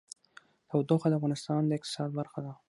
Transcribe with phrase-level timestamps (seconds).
[0.69, 2.51] تودوخه د افغانستان د اقتصاد برخه ده.